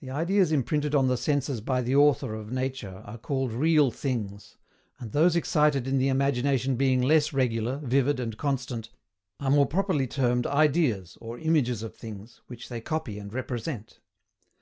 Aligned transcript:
The 0.00 0.08
ideas 0.08 0.50
imprinted 0.50 0.94
on 0.94 1.08
the 1.08 1.18
Senses 1.18 1.60
by 1.60 1.82
the 1.82 1.94
Author 1.94 2.34
of 2.34 2.50
nature 2.50 3.02
are 3.04 3.18
called 3.18 3.52
REAL 3.52 3.90
THINGS; 3.90 4.56
and 4.98 5.12
those 5.12 5.36
excited 5.36 5.86
in 5.86 5.98
the 5.98 6.08
imagination 6.08 6.76
being 6.76 7.02
less 7.02 7.34
regular, 7.34 7.76
vivid, 7.84 8.18
and 8.18 8.38
constant, 8.38 8.88
are 9.38 9.50
more 9.50 9.66
properly 9.66 10.06
termed 10.06 10.46
IDEAS, 10.46 11.18
or 11.20 11.36
IMAGES 11.38 11.82
OF 11.82 11.94
THINGS, 11.94 12.40
which 12.46 12.70
they 12.70 12.80
copy 12.80 13.18
and 13.18 13.30
represent. 13.34 14.00